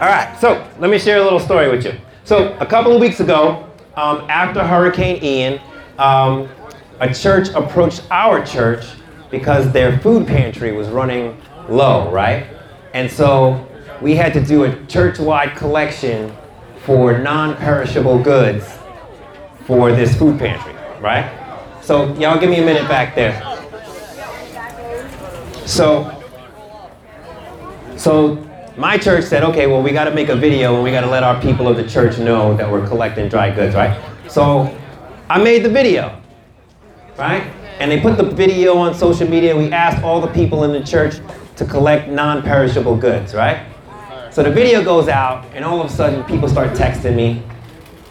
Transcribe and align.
All 0.00 0.06
right, 0.08 0.34
so 0.40 0.66
let 0.78 0.90
me 0.90 0.98
share 0.98 1.18
a 1.18 1.22
little 1.22 1.38
story 1.38 1.70
with 1.70 1.84
you. 1.84 1.92
So 2.24 2.56
a 2.58 2.64
couple 2.64 2.90
of 2.90 3.02
weeks 3.02 3.20
ago, 3.20 3.68
um, 3.96 4.24
after 4.30 4.66
Hurricane 4.66 5.22
Ian, 5.22 5.60
um, 5.98 6.48
a 7.00 7.12
church 7.12 7.48
approached 7.50 8.04
our 8.10 8.42
church 8.42 8.86
because 9.30 9.70
their 9.72 9.98
food 9.98 10.26
pantry 10.26 10.72
was 10.72 10.88
running 10.88 11.38
low, 11.68 12.10
right? 12.10 12.46
And 12.94 13.10
so 13.10 13.68
we 14.00 14.16
had 14.16 14.32
to 14.32 14.42
do 14.42 14.64
a 14.64 14.86
church-wide 14.86 15.54
collection 15.54 16.34
for 16.78 17.18
non-perishable 17.18 18.22
goods 18.22 18.78
for 19.66 19.92
this 19.92 20.16
food 20.16 20.38
pantry, 20.38 20.72
right? 21.02 21.30
So 21.82 22.14
y'all 22.14 22.40
give 22.40 22.48
me 22.48 22.60
a 22.60 22.64
minute 22.64 22.88
back 22.88 23.14
there. 23.14 23.38
So, 25.66 26.24
so 27.98 28.49
my 28.76 28.96
church 28.98 29.24
said, 29.24 29.42
okay, 29.44 29.66
well, 29.66 29.82
we 29.82 29.92
got 29.92 30.04
to 30.04 30.10
make 30.10 30.28
a 30.28 30.36
video 30.36 30.74
and 30.74 30.84
we 30.84 30.90
got 30.90 31.02
to 31.02 31.10
let 31.10 31.22
our 31.22 31.40
people 31.40 31.68
of 31.68 31.76
the 31.76 31.86
church 31.88 32.18
know 32.18 32.56
that 32.56 32.70
we're 32.70 32.86
collecting 32.86 33.28
dry 33.28 33.54
goods, 33.54 33.74
right? 33.74 34.00
So 34.28 34.76
I 35.28 35.42
made 35.42 35.64
the 35.64 35.68
video, 35.68 36.20
right? 37.18 37.42
And 37.78 37.90
they 37.90 38.00
put 38.00 38.16
the 38.16 38.24
video 38.24 38.76
on 38.76 38.94
social 38.94 39.28
media. 39.28 39.56
We 39.56 39.72
asked 39.72 40.02
all 40.02 40.20
the 40.20 40.32
people 40.32 40.64
in 40.64 40.72
the 40.72 40.84
church 40.84 41.20
to 41.56 41.64
collect 41.64 42.08
non 42.08 42.42
perishable 42.42 42.96
goods, 42.96 43.34
right? 43.34 43.66
So 44.30 44.42
the 44.42 44.50
video 44.50 44.84
goes 44.84 45.08
out, 45.08 45.44
and 45.54 45.64
all 45.64 45.80
of 45.80 45.90
a 45.90 45.92
sudden, 45.92 46.22
people 46.24 46.48
start 46.48 46.70
texting 46.70 47.16
me 47.16 47.42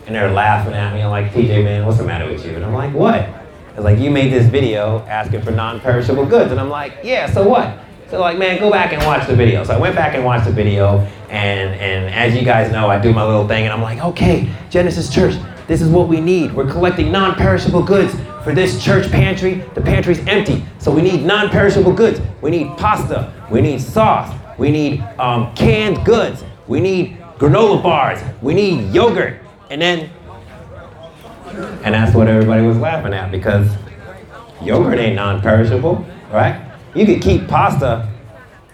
and 0.05 0.15
they're 0.15 0.31
laughing 0.31 0.73
at 0.73 0.93
me. 0.93 1.01
I'm 1.01 1.11
like, 1.11 1.31
TJ, 1.31 1.63
man, 1.63 1.85
what's 1.85 1.99
the 1.99 2.03
matter 2.03 2.29
with 2.29 2.43
you? 2.43 2.55
And 2.55 2.65
I'm 2.65 2.73
like, 2.73 2.93
what? 2.93 3.29
It's 3.73 3.79
like, 3.79 3.99
you 3.99 4.09
made 4.09 4.33
this 4.33 4.47
video 4.47 5.05
asking 5.07 5.43
for 5.43 5.51
non 5.51 5.79
perishable 5.79 6.25
goods. 6.25 6.51
And 6.51 6.59
I'm 6.59 6.69
like, 6.69 6.97
yeah, 7.03 7.31
so 7.31 7.47
what? 7.47 7.77
So 8.09 8.19
like, 8.19 8.39
man, 8.39 8.59
go 8.59 8.71
back 8.71 8.91
and 8.91 9.05
watch 9.05 9.27
the 9.27 9.35
video. 9.35 9.63
So 9.63 9.73
I 9.73 9.77
went 9.77 9.95
back 9.95 10.15
and 10.15 10.25
watched 10.25 10.45
the 10.45 10.51
video, 10.51 10.99
and 11.29 11.75
and 11.79 12.13
as 12.13 12.35
you 12.35 12.43
guys 12.43 12.71
know, 12.71 12.89
I 12.89 12.99
do 12.99 13.13
my 13.13 13.23
little 13.23 13.47
thing, 13.47 13.65
and 13.65 13.73
I'm 13.73 13.83
like, 13.83 13.99
okay, 13.99 14.51
Genesis 14.71 15.13
Church, 15.13 15.35
this 15.67 15.79
is 15.79 15.89
what 15.89 16.07
we 16.07 16.19
need. 16.19 16.51
We're 16.51 16.69
collecting 16.69 17.11
non-perishable 17.11 17.83
goods 17.83 18.15
for 18.43 18.55
this 18.55 18.83
church 18.83 19.11
pantry. 19.11 19.63
The 19.75 19.81
pantry's 19.81 20.25
empty, 20.27 20.65
so 20.79 20.91
we 20.91 21.03
need 21.03 21.23
non-perishable 21.23 21.93
goods. 21.93 22.19
We 22.41 22.49
need 22.49 22.75
pasta. 22.77 23.31
We 23.51 23.61
need 23.61 23.79
sauce. 23.79 24.35
We 24.57 24.71
need 24.71 25.01
um, 25.19 25.53
canned 25.53 26.03
goods. 26.03 26.43
We 26.67 26.79
need 26.79 27.19
granola 27.37 27.81
bars. 27.83 28.19
We 28.41 28.55
need 28.55 28.91
yogurt, 28.91 29.39
and 29.69 29.79
then. 29.79 30.09
And 31.83 31.93
that's 31.93 32.15
what 32.15 32.27
everybody 32.27 32.65
was 32.65 32.77
laughing 32.77 33.13
at 33.13 33.31
because 33.31 33.69
yogurt 34.63 34.97
ain't 34.97 35.15
non-perishable, 35.15 36.05
right? 36.31 36.68
You 36.95 37.05
could 37.05 37.21
keep 37.21 37.47
pasta, 37.47 38.11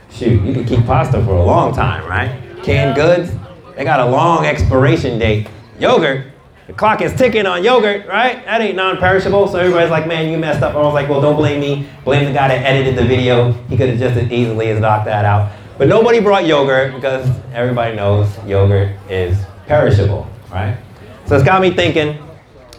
shoot, 0.10 0.42
you 0.42 0.54
could 0.54 0.68
keep 0.68 0.86
pasta 0.86 1.24
for 1.24 1.34
a 1.34 1.44
long 1.44 1.74
time, 1.74 2.08
right? 2.10 2.42
Canned 2.64 2.96
goods, 2.96 3.32
they 3.76 3.84
got 3.84 4.00
a 4.00 4.06
long 4.06 4.46
expiration 4.46 5.20
date. 5.20 5.50
Yogurt, 5.80 6.28
the 6.68 6.74
clock 6.74 7.02
is 7.02 7.14
ticking 7.14 7.46
on 7.46 7.62
yogurt, 7.62 8.08
right? 8.08 8.44
That 8.46 8.62
ain't 8.62 8.78
non-perishable. 8.78 9.50
So 9.50 9.60
everybody's 9.60 9.92
like, 9.92 10.08
man, 10.08 10.32
you 10.32 10.38
messed 10.38 10.64
up. 10.64 10.76
I 10.76 10.78
was 10.78 10.94
like, 10.94 11.10
well, 11.10 11.20
don't 11.20 11.36
blame 11.36 11.60
me. 11.60 11.90
Blame 12.06 12.26
the 12.26 12.32
guy 12.32 12.48
that 12.48 12.66
edited 12.66 12.96
the 12.96 13.04
video. 13.04 13.52
He 13.70 13.76
could 13.76 13.90
have 13.90 14.00
just 14.00 14.16
as 14.16 14.32
easily 14.32 14.70
as 14.70 14.80
knocked 14.80 15.06
that 15.06 15.26
out. 15.26 15.52
But 15.78 15.90
nobody 15.90 16.22
brought 16.22 16.46
yogurt 16.48 16.96
because 16.96 17.30
everybody 17.54 17.98
knows 17.98 18.30
yogurt 18.46 18.96
is 19.10 19.38
perishable, 19.68 20.26
right? 20.50 20.78
So 21.26 21.36
it's 21.36 21.44
got 21.44 21.62
me 21.62 21.72
thinking, 21.72 22.18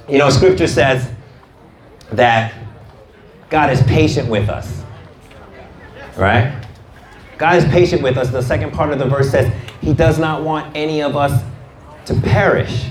you 0.09 0.17
know, 0.17 0.31
scripture 0.31 0.67
says 0.67 1.11
that 2.13 2.55
God 3.51 3.71
is 3.71 3.83
patient 3.83 4.31
with 4.31 4.49
us 4.49 4.83
right? 6.17 6.65
God 7.39 7.57
is 7.57 7.65
patient 7.67 8.03
with 8.03 8.17
us. 8.17 8.31
The 8.31 8.43
second 8.43 8.73
part 8.73 8.93
of 8.93 8.99
the 8.99 9.07
verse 9.07 9.31
says, 9.31 9.53
He 9.81 9.93
does 9.93 10.19
not 10.19 10.43
want 10.43 10.75
any 10.77 11.03
of 11.03 11.17
us 11.17 11.43
to 12.07 12.15
perish. 12.21 12.89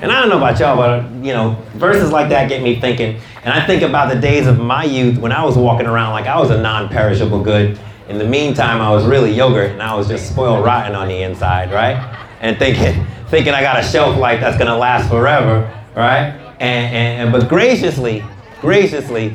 And 0.00 0.12
I 0.12 0.20
don't 0.20 0.28
know 0.28 0.36
about 0.36 0.60
y'all, 0.60 0.76
but 0.76 1.10
you 1.24 1.32
know, 1.32 1.60
verses 1.74 2.12
like 2.12 2.28
that 2.28 2.48
get 2.48 2.62
me 2.62 2.80
thinking. 2.80 3.20
And 3.42 3.52
I 3.52 3.66
think 3.66 3.82
about 3.82 4.12
the 4.12 4.20
days 4.20 4.46
of 4.46 4.58
my 4.58 4.84
youth 4.84 5.18
when 5.18 5.32
I 5.32 5.44
was 5.44 5.56
walking 5.56 5.86
around 5.86 6.12
like 6.12 6.26
I 6.26 6.38
was 6.38 6.50
a 6.50 6.60
non 6.60 6.88
perishable 6.88 7.42
good. 7.42 7.78
In 8.08 8.18
the 8.18 8.24
meantime, 8.24 8.80
I 8.80 8.90
was 8.90 9.04
really 9.04 9.32
yogurt 9.32 9.72
and 9.72 9.82
I 9.82 9.94
was 9.94 10.08
just 10.08 10.30
spoiled 10.30 10.64
rotten 10.64 10.94
on 10.94 11.08
the 11.08 11.22
inside, 11.22 11.72
right? 11.72 11.96
And 12.40 12.56
thinking, 12.58 13.04
thinking 13.28 13.54
I 13.54 13.60
got 13.60 13.78
a 13.78 13.82
shelf 13.82 14.16
life 14.16 14.40
that's 14.40 14.56
gonna 14.56 14.76
last 14.76 15.10
forever, 15.10 15.62
right? 15.96 16.30
And, 16.60 16.94
and, 16.94 17.22
and 17.22 17.32
but 17.32 17.48
graciously, 17.48 18.24
graciously, 18.60 19.30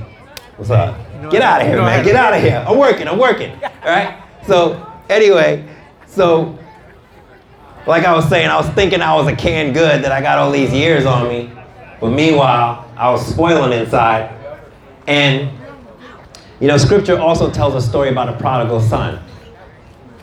what's 0.56 0.72
up? 0.72 0.98
Get 1.32 1.42
out 1.42 1.62
of 1.62 1.68
here, 1.68 1.78
man. 1.78 2.04
Get 2.04 2.16
out 2.16 2.34
of 2.34 2.42
here. 2.42 2.64
I'm 2.68 2.78
working. 2.78 3.08
I'm 3.08 3.20
working. 3.20 3.52
All 3.64 3.70
right. 3.86 4.22
So 4.46 4.86
anyway, 5.10 5.68
so 6.08 6.58
like 7.86 8.06
I 8.06 8.14
was 8.14 8.28
saying, 8.30 8.50
I 8.50 8.56
was 8.58 8.70
thinking 8.70 9.02
I 9.02 9.14
was 9.16 9.28
a 9.28 9.36
canned 9.36 9.74
good 9.74 10.04
that 10.04 10.12
I 10.12 10.22
got 10.22 10.38
all 10.38 10.52
these 10.52 10.72
years 10.72 11.06
on 11.06 11.28
me, 11.28 11.52
but 12.00 12.10
meanwhile 12.10 12.90
I 12.96 13.10
was 13.10 13.26
spoiling 13.26 13.78
inside. 13.78 14.34
And 15.08 15.50
you 16.60 16.68
know, 16.68 16.78
Scripture 16.78 17.20
also 17.20 17.52
tells 17.52 17.76
a 17.76 17.82
story 17.82 18.10
about 18.10 18.30
a 18.30 18.38
prodigal 18.38 18.80
son, 18.80 19.22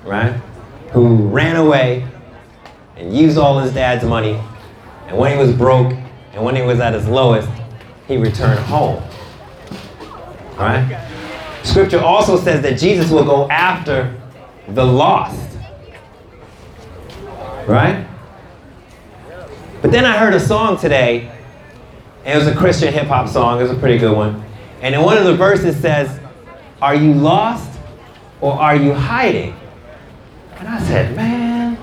right? 0.05 0.33
Who 0.93 1.29
ran 1.29 1.57
away 1.57 2.09
and 2.97 3.15
used 3.15 3.37
all 3.37 3.59
his 3.59 3.75
dad's 3.75 4.05
money, 4.05 4.41
and 5.07 5.19
when 5.19 5.33
he 5.33 5.39
was 5.39 5.55
broke 5.55 5.93
and 6.33 6.45
when 6.45 6.57
he 6.57 6.63
was 6.63 6.81
at 6.81 6.95
his 6.95 7.07
lowest, 7.07 7.49
he 8.07 8.17
returned 8.17 8.61
home. 8.61 9.03
Right? 10.61 11.09
Scripture 11.63 12.01
also 12.01 12.39
says 12.39 12.63
that 12.63 12.79
Jesus 12.79 13.11
will 13.11 13.25
go 13.25 13.49
after 13.49 14.15
the 14.69 14.85
lost. 14.85 15.57
Right? 17.67 18.07
But 19.81 19.91
then 19.91 20.05
I 20.05 20.19
heard 20.19 20.35
a 20.35 20.41
song 20.41 20.79
today, 20.79 21.31
and 22.25 22.35
it 22.35 22.45
was 22.45 22.55
a 22.55 22.57
Christian 22.57 22.93
hip 22.93 23.07
hop 23.07 23.29
song. 23.29 23.59
It 23.59 23.63
was 23.63 23.71
a 23.73 23.81
pretty 23.81 23.99
good 23.99 24.15
one. 24.15 24.45
And 24.83 24.95
in 24.95 25.01
one 25.03 25.17
of 25.17 25.25
the 25.25 25.35
verses 25.35 25.77
says, 25.77 26.21
Are 26.83 26.95
you 26.95 27.15
lost 27.15 27.79
or 28.41 28.53
are 28.53 28.77
you 28.77 28.93
hiding? 28.93 29.55
And 30.57 30.69
I 30.69 30.83
said, 30.83 31.17
Man, 31.17 31.79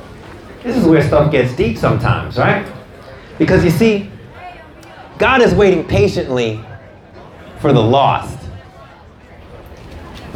this 0.61 0.75
is 0.75 0.85
where 0.85 1.01
stuff 1.01 1.31
gets 1.31 1.55
deep 1.55 1.77
sometimes, 1.77 2.37
right? 2.37 2.71
Because 3.39 3.63
you 3.63 3.71
see, 3.71 4.11
God 5.17 5.41
is 5.41 5.53
waiting 5.55 5.83
patiently 5.83 6.63
for 7.59 7.73
the 7.73 7.81
lost. 7.81 8.36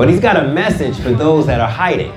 But 0.01 0.09
he's 0.09 0.19
got 0.19 0.35
a 0.35 0.47
message 0.47 0.99
for 0.99 1.11
those 1.11 1.45
that 1.45 1.61
are 1.61 1.69
hiding. 1.69 2.11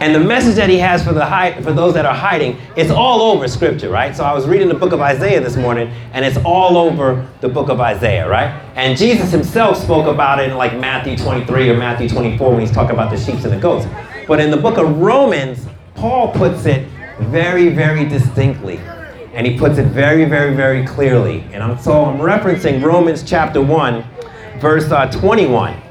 And 0.00 0.12
the 0.12 0.18
message 0.18 0.56
that 0.56 0.68
he 0.68 0.78
has 0.78 1.04
for 1.04 1.12
the 1.12 1.24
hide, 1.24 1.62
for 1.62 1.72
those 1.72 1.94
that 1.94 2.06
are 2.06 2.12
hiding, 2.12 2.58
it's 2.76 2.90
all 2.90 3.22
over 3.22 3.46
scripture, 3.46 3.88
right? 3.88 4.16
So 4.16 4.24
I 4.24 4.34
was 4.34 4.48
reading 4.48 4.66
the 4.66 4.74
book 4.74 4.90
of 4.90 5.00
Isaiah 5.00 5.40
this 5.40 5.54
morning, 5.54 5.92
and 6.12 6.24
it's 6.24 6.36
all 6.38 6.76
over 6.76 7.24
the 7.40 7.48
book 7.48 7.68
of 7.68 7.80
Isaiah, 7.80 8.28
right? 8.28 8.48
And 8.74 8.98
Jesus 8.98 9.30
himself 9.30 9.76
spoke 9.76 10.08
about 10.08 10.40
it 10.40 10.50
in 10.50 10.56
like 10.56 10.76
Matthew 10.76 11.16
23 11.16 11.70
or 11.70 11.76
Matthew 11.76 12.08
24 12.08 12.50
when 12.50 12.60
he's 12.62 12.72
talking 12.72 12.96
about 12.96 13.12
the 13.12 13.16
sheep 13.16 13.36
and 13.36 13.52
the 13.52 13.60
goats. 13.60 13.86
But 14.26 14.40
in 14.40 14.50
the 14.50 14.56
book 14.56 14.76
of 14.76 14.98
Romans, 14.98 15.68
Paul 15.94 16.32
puts 16.32 16.66
it 16.66 16.88
very, 17.20 17.68
very 17.68 18.08
distinctly. 18.08 18.78
And 19.34 19.46
he 19.46 19.56
puts 19.56 19.78
it 19.78 19.86
very, 19.86 20.24
very, 20.24 20.52
very 20.56 20.84
clearly. 20.84 21.42
And 21.52 21.62
I'm, 21.62 21.78
so 21.78 22.06
I'm 22.06 22.18
referencing 22.18 22.82
Romans 22.82 23.22
chapter 23.22 23.62
1, 23.62 24.04
verse 24.58 24.90
uh, 24.90 25.08
21 25.12 25.83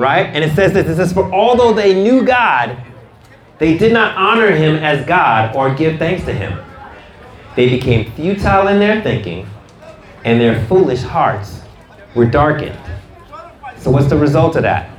right? 0.00 0.26
And 0.26 0.42
it 0.42 0.54
says 0.56 0.72
this 0.72 0.88
it 0.88 0.96
says, 0.96 1.12
For 1.12 1.32
although 1.32 1.72
they 1.72 2.02
knew 2.02 2.24
God, 2.24 2.76
they 3.58 3.76
did 3.76 3.92
not 3.92 4.16
honor 4.16 4.50
him 4.50 4.76
as 4.76 5.06
God 5.06 5.54
or 5.54 5.72
give 5.74 5.98
thanks 5.98 6.24
to 6.24 6.32
him. 6.32 6.58
They 7.54 7.68
became 7.68 8.10
futile 8.12 8.68
in 8.68 8.78
their 8.78 9.02
thinking, 9.02 9.46
and 10.24 10.40
their 10.40 10.64
foolish 10.66 11.02
hearts 11.02 11.60
were 12.14 12.24
darkened. 12.24 12.78
So, 13.76 13.90
what's 13.90 14.08
the 14.08 14.16
result 14.16 14.56
of 14.56 14.62
that? 14.62 14.90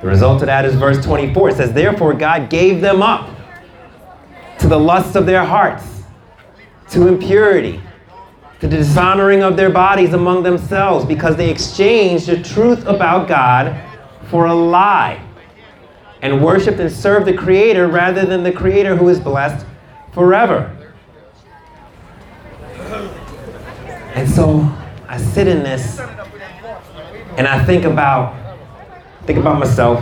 The 0.00 0.06
result 0.06 0.40
of 0.40 0.46
that 0.46 0.64
is 0.64 0.74
verse 0.76 1.04
24. 1.04 1.50
It 1.50 1.56
says, 1.56 1.72
Therefore, 1.72 2.14
God 2.14 2.48
gave 2.48 2.80
them 2.80 3.02
up 3.02 3.28
to 4.60 4.68
the 4.68 4.78
lusts 4.78 5.16
of 5.16 5.26
their 5.26 5.44
hearts, 5.44 6.02
to 6.90 7.08
impurity, 7.08 7.80
to 8.60 8.68
the 8.68 8.76
dishonoring 8.76 9.42
of 9.42 9.56
their 9.56 9.70
bodies 9.70 10.12
among 10.12 10.42
themselves, 10.42 11.04
because 11.04 11.36
they 11.36 11.50
exchanged 11.50 12.26
the 12.26 12.42
truth 12.42 12.86
about 12.86 13.26
God 13.26 13.89
for 14.30 14.46
a 14.46 14.54
lie 14.54 15.20
and 16.22 16.42
worshiped 16.42 16.78
and 16.78 16.90
served 16.90 17.26
the 17.26 17.32
Creator 17.32 17.88
rather 17.88 18.24
than 18.24 18.42
the 18.42 18.52
Creator 18.52 18.96
who 18.96 19.08
is 19.08 19.18
blessed 19.18 19.66
forever. 20.12 20.76
And 24.14 24.28
so 24.28 24.70
I 25.08 25.18
sit 25.18 25.48
in 25.48 25.62
this 25.62 25.98
and 27.36 27.46
I 27.46 27.64
think 27.64 27.84
about 27.84 28.36
think 29.26 29.38
about 29.38 29.58
myself. 29.58 30.00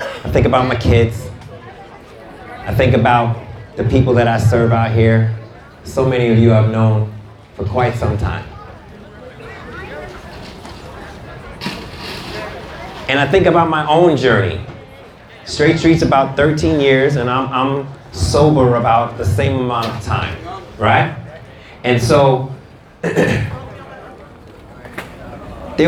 I 0.00 0.30
think 0.30 0.46
about 0.46 0.66
my 0.66 0.76
kids. 0.76 1.28
I 2.60 2.74
think 2.74 2.94
about 2.94 3.46
the 3.76 3.84
people 3.84 4.14
that 4.14 4.26
I 4.26 4.38
serve 4.38 4.72
out 4.72 4.92
here. 4.92 5.36
So 5.84 6.08
many 6.08 6.28
of 6.28 6.38
you 6.38 6.52
I've 6.52 6.70
known 6.70 7.12
for 7.54 7.64
quite 7.64 7.94
some 7.94 8.16
time. 8.16 8.53
And 13.08 13.18
I 13.18 13.26
think 13.26 13.46
about 13.46 13.68
my 13.68 13.86
own 13.86 14.16
journey 14.16 14.64
Straight 15.46 15.78
Street's 15.78 16.02
about 16.02 16.36
13 16.36 16.80
years, 16.80 17.16
and 17.16 17.28
I'm, 17.28 17.52
I'm 17.52 17.86
sober 18.12 18.76
about 18.76 19.18
the 19.18 19.24
same 19.24 19.60
amount 19.60 19.86
of 19.88 20.02
time, 20.02 20.38
right? 20.78 21.14
And 21.84 22.02
so 22.02 22.50
there 23.02 23.50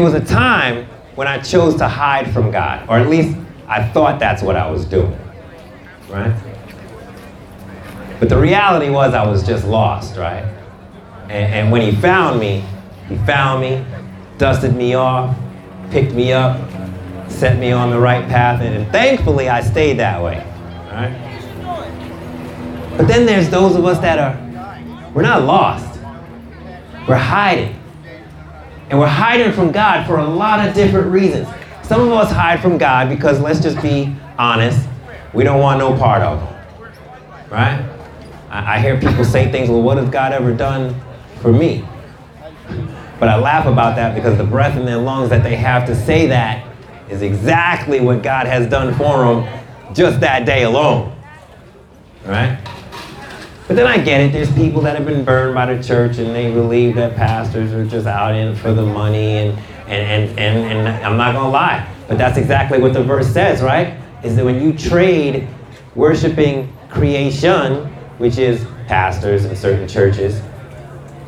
was 0.02 0.12
a 0.12 0.24
time 0.24 0.84
when 1.14 1.26
I 1.26 1.38
chose 1.38 1.76
to 1.76 1.88
hide 1.88 2.30
from 2.32 2.50
God, 2.50 2.86
or 2.88 2.98
at 2.98 3.08
least 3.08 3.36
I 3.66 3.88
thought 3.88 4.20
that's 4.20 4.42
what 4.42 4.56
I 4.56 4.70
was 4.70 4.84
doing, 4.84 5.18
right? 6.10 6.36
But 8.20 8.28
the 8.28 8.38
reality 8.38 8.90
was 8.90 9.14
I 9.14 9.26
was 9.26 9.42
just 9.46 9.64
lost, 9.66 10.16
right? 10.16 10.44
And, 11.24 11.54
and 11.54 11.72
when 11.72 11.80
he 11.80 11.92
found 11.98 12.38
me, 12.38 12.62
he 13.08 13.16
found 13.18 13.62
me, 13.62 13.82
dusted 14.36 14.76
me 14.76 14.94
off, 14.94 15.34
picked 15.90 16.12
me 16.12 16.32
up, 16.34 16.60
set 17.36 17.58
me 17.58 17.70
on 17.70 17.90
the 17.90 17.98
right 17.98 18.26
path, 18.26 18.62
and, 18.62 18.74
and 18.74 18.90
thankfully 18.90 19.48
I 19.48 19.60
stayed 19.60 19.98
that 19.98 20.22
way, 20.22 20.38
right? 20.90 21.22
But 22.96 23.08
then 23.08 23.26
there's 23.26 23.50
those 23.50 23.76
of 23.76 23.84
us 23.84 23.98
that 24.00 24.18
are, 24.18 25.12
we're 25.12 25.22
not 25.22 25.42
lost. 25.42 26.00
We're 27.06 27.16
hiding. 27.16 27.78
And 28.88 28.98
we're 28.98 29.06
hiding 29.06 29.52
from 29.52 29.70
God 29.70 30.06
for 30.06 30.18
a 30.18 30.26
lot 30.26 30.66
of 30.66 30.74
different 30.74 31.08
reasons. 31.08 31.46
Some 31.82 32.00
of 32.00 32.10
us 32.12 32.30
hide 32.30 32.60
from 32.60 32.78
God 32.78 33.10
because, 33.10 33.38
let's 33.38 33.60
just 33.60 33.80
be 33.82 34.14
honest, 34.38 34.88
we 35.34 35.44
don't 35.44 35.60
want 35.60 35.78
no 35.78 35.96
part 35.96 36.22
of 36.22 36.40
Him. 36.40 36.54
Right? 37.50 37.86
I, 38.48 38.76
I 38.76 38.80
hear 38.80 38.98
people 38.98 39.24
say 39.24 39.52
things, 39.52 39.68
well, 39.68 39.82
what 39.82 39.98
has 39.98 40.08
God 40.08 40.32
ever 40.32 40.54
done 40.54 40.98
for 41.40 41.52
me? 41.52 41.84
But 43.20 43.28
I 43.28 43.36
laugh 43.38 43.66
about 43.66 43.96
that 43.96 44.14
because 44.14 44.38
the 44.38 44.44
breath 44.44 44.76
in 44.76 44.86
their 44.86 44.98
lungs 44.98 45.30
that 45.30 45.42
they 45.42 45.56
have 45.56 45.86
to 45.86 45.94
say 45.94 46.26
that 46.28 46.66
is 47.08 47.22
exactly 47.22 48.00
what 48.00 48.22
God 48.22 48.46
has 48.46 48.68
done 48.68 48.94
for 48.94 49.18
them 49.18 49.94
just 49.94 50.20
that 50.20 50.44
day 50.44 50.64
alone. 50.64 51.14
Right? 52.24 52.58
But 53.66 53.74
then 53.74 53.86
I 53.86 53.98
get 53.98 54.20
it. 54.20 54.32
There's 54.32 54.52
people 54.52 54.80
that 54.82 54.96
have 54.96 55.06
been 55.06 55.24
burned 55.24 55.54
by 55.54 55.74
the 55.74 55.82
church 55.82 56.18
and 56.18 56.34
they 56.34 56.52
believe 56.52 56.94
that 56.96 57.16
pastors 57.16 57.72
are 57.72 57.84
just 57.84 58.06
out 58.06 58.34
in 58.34 58.54
for 58.54 58.72
the 58.72 58.86
money 58.86 59.38
and 59.38 59.58
and 59.88 60.38
and 60.38 60.38
and, 60.38 60.88
and 60.88 61.04
I'm 61.04 61.16
not 61.16 61.34
gonna 61.34 61.50
lie, 61.50 61.88
but 62.08 62.16
that's 62.18 62.38
exactly 62.38 62.80
what 62.80 62.92
the 62.92 63.02
verse 63.02 63.32
says, 63.32 63.62
right? 63.62 63.94
Is 64.22 64.36
that 64.36 64.44
when 64.44 64.62
you 64.62 64.76
trade 64.76 65.48
worshiping 65.94 66.72
creation, 66.88 67.86
which 68.18 68.38
is 68.38 68.64
pastors 68.86 69.44
in 69.44 69.56
certain 69.56 69.88
churches, 69.88 70.40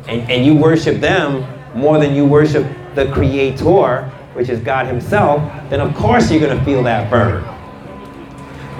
and, 0.07 0.29
and 0.29 0.45
you 0.45 0.55
worship 0.55 0.99
them 0.99 1.45
more 1.77 1.99
than 1.99 2.15
you 2.15 2.25
worship 2.25 2.65
the 2.95 3.11
creator, 3.11 4.11
which 4.33 4.49
is 4.49 4.59
God 4.59 4.85
Himself, 4.87 5.41
then 5.69 5.81
of 5.81 5.93
course 5.95 6.31
you're 6.31 6.39
gonna 6.39 6.63
feel 6.63 6.83
that 6.83 7.09
burn. 7.09 7.43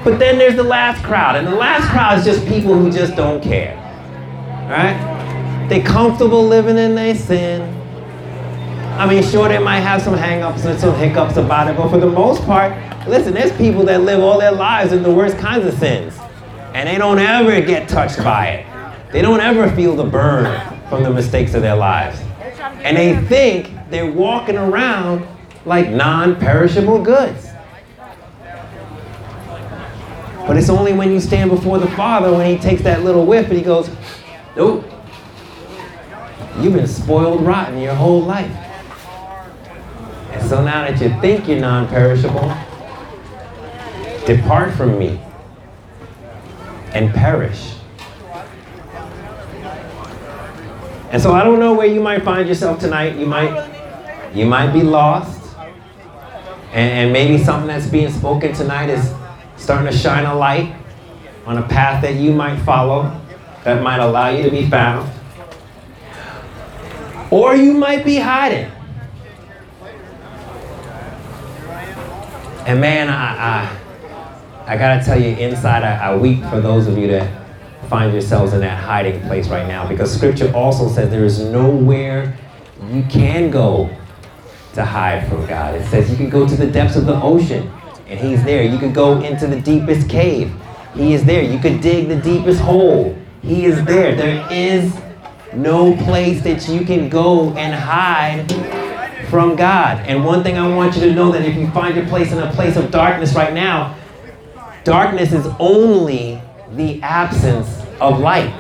But 0.03 0.17
then 0.17 0.37
there's 0.37 0.55
the 0.55 0.63
last 0.63 1.03
crowd, 1.03 1.35
and 1.35 1.45
the 1.45 1.55
last 1.55 1.89
crowd 1.89 2.19
is 2.19 2.25
just 2.25 2.47
people 2.47 2.73
who 2.73 2.91
just 2.91 3.15
don't 3.15 3.43
care. 3.43 3.75
Right? 4.69 5.67
They 5.67 5.81
comfortable 5.81 6.45
living 6.45 6.77
in 6.77 6.95
their 6.95 7.15
sin. 7.15 7.75
I 8.97 9.07
mean, 9.07 9.23
sure, 9.23 9.49
they 9.49 9.59
might 9.59 9.79
have 9.79 10.01
some 10.01 10.15
hangups 10.15 10.65
and 10.65 10.79
some 10.79 10.95
hiccups 10.95 11.37
about 11.37 11.69
it, 11.69 11.77
but 11.77 11.89
for 11.89 11.99
the 11.99 12.07
most 12.09 12.43
part, 12.43 12.73
listen, 13.07 13.33
there's 13.33 13.55
people 13.57 13.83
that 13.85 14.01
live 14.01 14.19
all 14.19 14.39
their 14.39 14.51
lives 14.51 14.93
in 14.93 15.03
the 15.03 15.11
worst 15.11 15.37
kinds 15.37 15.65
of 15.65 15.73
sins, 15.79 16.17
and 16.73 16.87
they 16.87 16.97
don't 16.97 17.19
ever 17.19 17.61
get 17.61 17.87
touched 17.87 18.17
by 18.17 18.47
it. 18.47 19.11
They 19.11 19.21
don't 19.21 19.39
ever 19.39 19.69
feel 19.71 19.95
the 19.95 20.03
burn 20.03 20.61
from 20.89 21.03
the 21.03 21.11
mistakes 21.11 21.53
of 21.53 21.61
their 21.61 21.75
lives. 21.75 22.19
And 22.83 22.95
they 22.95 23.15
think 23.25 23.71
they're 23.89 24.11
walking 24.11 24.57
around 24.57 25.25
like 25.65 25.89
non 25.89 26.35
perishable 26.35 27.01
goods. 27.01 27.47
But 30.47 30.57
it's 30.57 30.69
only 30.69 30.94
when 30.94 31.11
you 31.11 31.19
stand 31.19 31.51
before 31.51 31.77
the 31.77 31.89
Father 31.91 32.31
when 32.31 32.50
He 32.50 32.57
takes 32.57 32.81
that 32.81 33.03
little 33.03 33.25
whiff 33.25 33.47
and 33.50 33.57
He 33.57 33.63
goes, 33.63 33.89
Nope. 34.56 34.85
You've 36.59 36.73
been 36.73 36.88
spoiled 36.88 37.45
rotten 37.45 37.77
your 37.77 37.95
whole 37.95 38.21
life. 38.21 38.51
And 40.31 40.50
so 40.50 40.63
now 40.63 40.89
that 40.89 41.00
you 41.00 41.09
think 41.21 41.47
you're 41.47 41.59
non 41.59 41.88
perishable, 41.88 42.53
depart 44.25 44.73
from 44.73 44.97
me 44.97 45.21
and 46.94 47.13
perish. 47.13 47.75
And 51.11 51.21
so 51.21 51.33
I 51.33 51.44
don't 51.44 51.59
know 51.59 51.73
where 51.73 51.88
you 51.88 52.01
might 52.01 52.23
find 52.23 52.47
yourself 52.47 52.79
tonight. 52.79 53.15
You 53.17 53.25
might 53.25 53.69
you 54.33 54.45
might 54.45 54.71
be 54.71 54.81
lost. 54.83 55.38
And, 56.71 56.92
and 56.92 57.13
maybe 57.13 57.44
something 57.44 57.68
that's 57.68 57.88
being 57.88 58.12
spoken 58.12 58.54
tonight 58.54 58.89
is 58.89 59.13
starting 59.57 59.92
to 59.92 59.98
shine 59.98 60.25
a 60.25 60.36
light 60.36 60.75
on 61.45 61.57
a 61.57 61.68
path 61.68 62.01
that 62.04 62.16
you 62.16 62.33
might 62.33 62.57
follow 62.60 63.19
that 63.63 63.81
might 63.81 64.00
allow 64.00 64.30
you 64.30 64.44
to 64.44 64.51
be 64.51 64.69
found. 64.69 65.12
Or 67.31 67.56
you 67.56 67.74
might 67.74 68.06
be 68.06 68.18
hiding. 68.18 68.71
And 72.66 72.80
man, 72.80 73.10
I, 73.10 73.77
I, 74.66 74.74
I 74.74 74.77
gotta 74.77 75.04
tell 75.04 75.19
you, 75.19 75.30
inside 75.38 75.83
I, 75.83 76.12
I 76.12 76.16
weep 76.16 76.44
for 76.45 76.62
those 76.62 76.88
of 76.88 76.98
you 76.98 77.07
that 77.07 77.39
find 77.89 78.13
yourselves 78.13 78.54
in 78.54 78.60
that 78.60 78.77
hiding 78.77 79.19
place 79.21 79.48
right 79.48 79.68
now 79.68 79.88
because 79.88 80.13
scripture 80.16 80.54
also 80.54 80.88
says 80.88 81.10
there 81.10 81.25
is 81.25 81.39
nowhere 81.39 82.38
you 82.92 83.01
can 83.10 83.50
go 83.50 83.89
to 84.74 84.86
hide 84.86 85.27
from 85.27 85.45
God. 85.45 85.75
It 85.75 85.86
says 85.88 86.10
you 86.10 86.18
can 86.18 86.30
go 86.30 86.48
to 86.48 86.56
the 86.56 86.68
depths 86.68 86.95
of 86.95 87.06
the 87.06 87.19
ocean 87.21 87.71
and 88.07 88.19
he's 88.19 88.44
there. 88.44 88.63
You 88.63 88.77
could 88.77 88.94
go 88.94 89.21
into 89.21 89.48
the 89.48 89.60
deepest 89.60 90.10
cave. 90.10 90.54
He 90.95 91.13
is 91.13 91.24
there. 91.24 91.44
You 91.44 91.60
could 91.60 91.81
dig 91.81 92.07
the 92.07 92.18
deepest 92.18 92.60
hole. 92.62 93.18
He 93.42 93.66
is 93.66 93.83
there. 93.86 94.16
There 94.16 94.48
is 94.51 94.94
no 95.54 95.95
place 95.98 96.42
that 96.44 96.68
you 96.68 96.86
can 96.86 97.10
go 97.10 97.54
and 97.56 97.74
hide 97.74 98.51
from 99.30 99.56
God. 99.56 100.00
And 100.07 100.25
one 100.25 100.44
thing 100.44 100.57
I 100.57 100.68
want 100.75 100.95
you 100.95 101.01
to 101.01 101.13
know 101.13 101.31
that 101.31 101.44
if 101.44 101.56
you 101.56 101.69
find 101.71 101.95
your 101.95 102.07
place 102.07 102.31
in 102.31 102.39
a 102.39 102.51
place 102.54 102.75
of 102.75 102.92
darkness 102.92 103.33
right 103.33 103.54
now, 103.54 103.95
darkness 104.83 105.31
is 105.31 105.45
only 105.60 106.42
the 106.74 107.01
absence 107.01 107.83
of 108.00 108.19
light. 108.19 108.54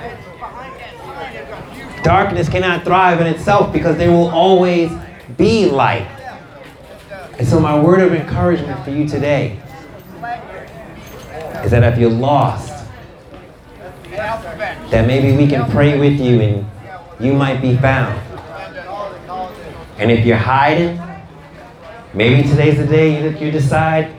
Darkness 2.03 2.47
cannot 2.47 2.83
thrive 2.83 3.19
in 3.19 3.27
itself 3.27 3.73
because 3.73 3.97
there 3.97 4.11
will 4.11 4.29
always 4.29 4.91
be 5.37 5.65
light. 5.65 6.07
And 7.37 7.47
so, 7.47 7.59
my 7.59 7.79
word 7.79 8.01
of 8.01 8.13
encouragement 8.13 8.83
for 8.83 8.91
you 8.91 9.07
today 9.07 9.59
is 11.63 11.71
that 11.71 11.83
if 11.83 11.97
you're 11.97 12.09
lost, 12.09 12.85
that 14.11 15.07
maybe 15.07 15.37
we 15.37 15.47
can 15.47 15.69
pray 15.71 15.97
with 15.97 16.19
you 16.19 16.41
and 16.41 16.69
you 17.19 17.33
might 17.33 17.61
be 17.61 17.77
found. 17.77 18.19
And 19.97 20.11
if 20.11 20.25
you're 20.25 20.37
hiding, 20.37 21.01
maybe 22.13 22.47
today's 22.47 22.77
the 22.77 22.85
day 22.85 23.21
that 23.29 23.41
you 23.41 23.51
decide 23.51 24.13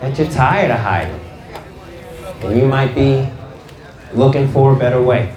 that 0.00 0.18
you're 0.18 0.30
tired 0.30 0.70
of 0.70 0.78
hiding. 0.78 1.20
And 2.42 2.58
you 2.58 2.66
might 2.66 2.94
be 2.94 3.28
looking 4.14 4.48
for 4.48 4.72
a 4.72 4.76
better 4.76 5.02
way. 5.02 5.36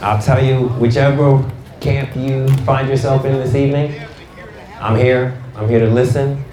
I'll 0.00 0.20
tell 0.20 0.42
you, 0.42 0.68
whichever 0.78 1.44
camp 1.86 2.16
you 2.16 2.48
find 2.64 2.88
yourself 2.88 3.24
in 3.24 3.34
this 3.34 3.54
evening, 3.54 3.94
I'm 4.80 4.96
here. 4.96 5.40
I'm 5.54 5.68
here 5.68 5.78
to 5.78 5.88
listen. 5.88 6.44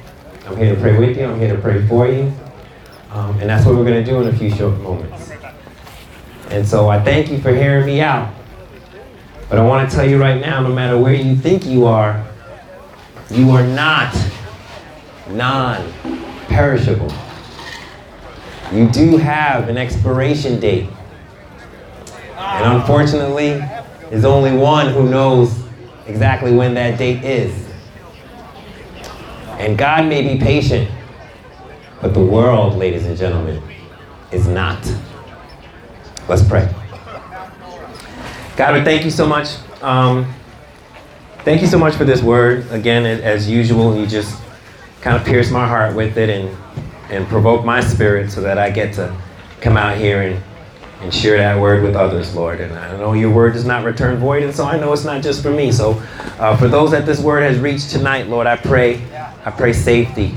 I'm 0.45 0.55
here 0.55 0.75
to 0.75 0.79
pray 0.79 0.95
with 0.95 1.17
you. 1.17 1.25
I'm 1.25 1.39
here 1.39 1.55
to 1.55 1.59
pray 1.59 1.87
for 1.87 2.07
you. 2.07 2.31
Um, 3.09 3.39
and 3.39 3.49
that's 3.49 3.65
what 3.65 3.73
we're 3.73 3.83
going 3.83 4.03
to 4.03 4.07
do 4.07 4.21
in 4.21 4.27
a 4.27 4.37
few 4.37 4.51
short 4.51 4.79
moments. 4.81 5.31
And 6.51 6.67
so 6.67 6.87
I 6.87 7.03
thank 7.03 7.31
you 7.31 7.39
for 7.39 7.51
hearing 7.51 7.87
me 7.87 7.99
out. 7.99 8.31
But 9.49 9.57
I 9.57 9.65
want 9.65 9.89
to 9.89 9.95
tell 9.95 10.07
you 10.07 10.21
right 10.21 10.39
now 10.39 10.61
no 10.61 10.71
matter 10.71 10.99
where 10.99 11.15
you 11.15 11.35
think 11.35 11.65
you 11.65 11.87
are, 11.87 12.23
you 13.31 13.49
are 13.49 13.65
not 13.65 14.15
non 15.29 15.91
perishable. 16.47 17.11
You 18.71 18.87
do 18.87 19.17
have 19.17 19.67
an 19.67 19.77
expiration 19.77 20.59
date. 20.59 20.89
And 22.37 22.79
unfortunately, 22.79 23.59
there's 24.13 24.25
only 24.25 24.55
one 24.55 24.93
who 24.93 25.09
knows 25.09 25.59
exactly 26.05 26.51
when 26.51 26.75
that 26.75 26.99
date 26.99 27.23
is. 27.23 27.67
And 29.57 29.75
God 29.75 30.05
may 30.05 30.21
be 30.21 30.39
patient, 30.39 30.87
but 31.99 32.13
the 32.13 32.23
world, 32.23 32.75
ladies 32.75 33.07
and 33.07 33.17
gentlemen, 33.17 33.59
is 34.31 34.47
not. 34.47 34.77
Let's 36.29 36.47
pray. 36.47 36.71
God, 38.55 38.75
we 38.75 38.83
thank 38.83 39.03
you 39.03 39.09
so 39.09 39.25
much. 39.25 39.55
Um, 39.81 40.31
thank 41.39 41.61
you 41.61 41.67
so 41.67 41.79
much 41.79 41.95
for 41.95 42.05
this 42.05 42.21
word. 42.21 42.69
Again, 42.69 43.07
as 43.07 43.49
usual, 43.49 43.97
you 43.97 44.05
just 44.05 44.39
kind 45.01 45.17
of 45.17 45.25
pierce 45.25 45.49
my 45.49 45.67
heart 45.67 45.95
with 45.95 46.19
it 46.19 46.29
and, 46.29 46.55
and 47.09 47.27
provoke 47.27 47.65
my 47.65 47.81
spirit 47.81 48.29
so 48.29 48.41
that 48.41 48.59
I 48.59 48.69
get 48.69 48.93
to 48.93 49.19
come 49.59 49.75
out 49.75 49.97
here 49.97 50.21
and 50.21 50.43
and 51.03 51.13
share 51.13 51.37
that 51.37 51.59
word 51.61 51.83
with 51.83 51.95
others, 51.95 52.35
Lord. 52.35 52.61
And 52.61 52.73
I 52.73 52.97
know 52.97 53.13
your 53.13 53.31
word 53.31 53.53
does 53.53 53.65
not 53.65 53.85
return 53.85 54.17
void, 54.17 54.43
and 54.43 54.55
so 54.55 54.65
I 54.65 54.79
know 54.79 54.93
it's 54.93 55.05
not 55.05 55.23
just 55.23 55.43
for 55.43 55.51
me. 55.51 55.71
So, 55.71 56.01
uh, 56.39 56.57
for 56.57 56.69
those 56.69 56.91
that 56.91 57.05
this 57.05 57.21
word 57.21 57.43
has 57.43 57.59
reached 57.59 57.91
tonight, 57.91 58.27
Lord, 58.29 58.47
I 58.47 58.57
pray, 58.57 59.03
I 59.45 59.51
pray 59.51 59.73
safety. 59.73 60.35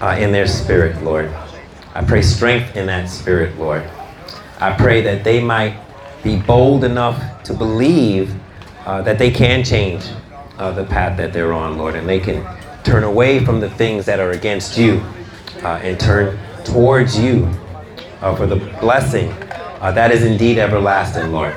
uh, 0.00 0.16
in 0.20 0.32
their 0.32 0.46
spirit, 0.48 1.02
Lord. 1.02 1.30
I 1.94 2.04
pray 2.04 2.22
strength 2.22 2.76
in 2.76 2.86
that 2.86 3.08
spirit, 3.10 3.58
Lord. 3.58 3.84
I 4.60 4.72
pray 4.74 5.02
that 5.02 5.24
they 5.24 5.42
might 5.42 5.78
be 6.24 6.38
bold 6.38 6.84
enough 6.84 7.44
to 7.44 7.54
believe 7.54 8.34
uh, 8.86 9.02
that 9.02 9.18
they 9.18 9.30
can 9.30 9.64
change 9.64 10.04
uh, 10.58 10.72
the 10.72 10.84
path 10.84 11.16
that 11.18 11.32
they're 11.32 11.52
on, 11.54 11.78
Lord, 11.78 11.96
and 11.96 12.08
they 12.08 12.20
can 12.20 12.46
turn 12.84 13.04
away 13.04 13.44
from 13.44 13.60
the 13.60 13.70
things 13.70 14.06
that 14.06 14.20
are 14.20 14.32
against 14.32 14.78
you 14.78 15.02
uh, 15.62 15.80
and 15.82 15.98
turn 16.00 16.38
towards 16.64 17.18
you 17.18 17.48
uh, 18.22 18.34
for 18.36 18.46
the 18.46 18.56
blessing 18.80 19.34
uh, 19.86 19.92
that 19.92 20.10
is 20.10 20.24
indeed 20.24 20.58
everlasting, 20.58 21.30
Lord. 21.30 21.54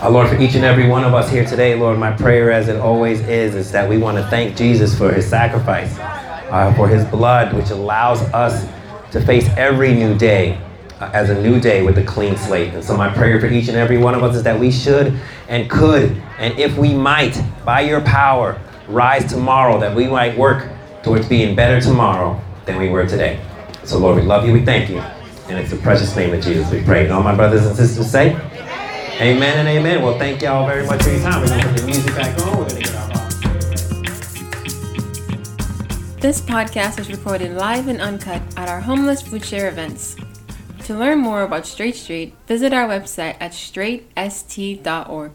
Uh, 0.00 0.08
Lord, 0.08 0.26
for 0.30 0.40
each 0.40 0.54
and 0.54 0.64
every 0.64 0.88
one 0.88 1.04
of 1.04 1.12
us 1.12 1.30
here 1.30 1.44
today, 1.44 1.74
Lord, 1.74 1.98
my 1.98 2.12
prayer, 2.12 2.50
as 2.50 2.68
it 2.68 2.80
always 2.80 3.20
is, 3.28 3.54
is 3.54 3.70
that 3.72 3.86
we 3.86 3.98
want 3.98 4.16
to 4.16 4.24
thank 4.28 4.56
Jesus 4.56 4.96
for 4.96 5.12
his 5.12 5.28
sacrifice, 5.28 5.94
uh, 5.98 6.72
for 6.74 6.88
his 6.88 7.04
blood, 7.04 7.52
which 7.52 7.68
allows 7.68 8.22
us 8.32 8.66
to 9.10 9.20
face 9.20 9.46
every 9.50 9.92
new 9.92 10.16
day 10.16 10.58
uh, 10.98 11.10
as 11.12 11.28
a 11.28 11.42
new 11.42 11.60
day 11.60 11.84
with 11.84 11.98
a 11.98 12.04
clean 12.04 12.38
slate. 12.38 12.72
And 12.72 12.82
so, 12.82 12.96
my 12.96 13.12
prayer 13.12 13.38
for 13.38 13.48
each 13.48 13.68
and 13.68 13.76
every 13.76 13.98
one 13.98 14.14
of 14.14 14.22
us 14.22 14.34
is 14.34 14.42
that 14.44 14.58
we 14.58 14.72
should 14.72 15.20
and 15.48 15.68
could, 15.68 16.22
and 16.38 16.58
if 16.58 16.78
we 16.78 16.94
might, 16.94 17.38
by 17.66 17.82
your 17.82 18.00
power, 18.00 18.58
rise 18.88 19.26
tomorrow, 19.26 19.78
that 19.78 19.94
we 19.94 20.06
might 20.06 20.38
work 20.38 20.70
towards 21.02 21.28
being 21.28 21.54
better 21.54 21.82
tomorrow 21.82 22.40
than 22.64 22.78
we 22.78 22.88
were 22.88 23.04
today. 23.04 23.38
So, 23.84 23.98
Lord, 23.98 24.16
we 24.16 24.22
love 24.22 24.46
you, 24.46 24.54
we 24.54 24.64
thank 24.64 24.88
you. 24.88 25.04
And 25.52 25.60
it's 25.60 25.70
the 25.70 25.76
precious 25.76 26.16
name 26.16 26.32
of 26.32 26.42
Jesus 26.42 26.70
we 26.70 26.82
pray. 26.82 27.04
And 27.04 27.12
all 27.12 27.22
my 27.22 27.34
brothers 27.34 27.66
and 27.66 27.76
sisters 27.76 28.10
say, 28.10 28.30
Amen 29.20 29.58
and 29.58 29.68
amen. 29.68 30.00
Well, 30.00 30.18
thank 30.18 30.40
y'all 30.40 30.66
very 30.66 30.86
much 30.86 31.02
for 31.02 31.10
your 31.10 31.20
time. 31.20 31.42
We're 31.42 31.48
going 31.48 31.60
to 31.60 31.68
put 31.68 31.76
the 31.76 31.84
music 31.84 32.14
back 32.14 32.40
on. 32.40 32.56
We're 32.56 32.68
going 32.70 32.82
to 32.82 32.90
get 32.90 32.94
our 32.94 33.08
This 36.20 36.40
podcast 36.40 36.98
was 36.98 37.10
recorded 37.10 37.52
live 37.52 37.88
and 37.88 38.00
uncut 38.00 38.40
at 38.56 38.70
our 38.70 38.80
homeless 38.80 39.20
food 39.20 39.44
share 39.44 39.68
events. 39.68 40.16
To 40.84 40.96
learn 40.96 41.18
more 41.18 41.42
about 41.42 41.66
Straight 41.66 41.96
Street, 41.96 42.34
visit 42.46 42.72
our 42.72 42.88
website 42.88 43.36
at 43.38 43.52
straightst.org. 43.52 45.32